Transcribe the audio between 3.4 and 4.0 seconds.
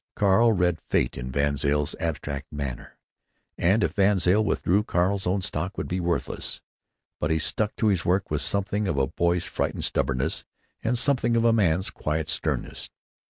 And if